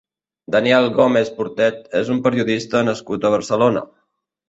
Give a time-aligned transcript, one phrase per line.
[0.55, 3.89] Daniel Gómez Portet és un periodista nascut a Barcelona.